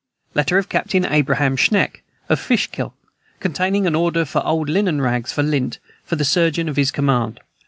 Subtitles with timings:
[0.33, 2.95] Letter of Captain Abraham Schenck, of Fishkill,
[3.39, 7.39] containing an order for old linen rags, for lint, for the surgeon of his command.